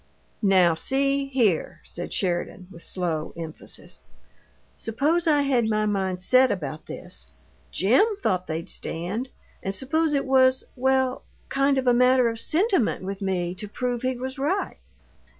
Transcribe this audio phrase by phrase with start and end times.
[0.41, 4.01] "Now, see here," said Sheridan, with slow emphasis;
[4.75, 7.29] "suppose I had my mind set about this.
[7.69, 9.29] JIM thought they'd stand,
[9.61, 14.01] and suppose it was well, kind of a matter of sentiment with me to prove
[14.01, 14.79] he was right."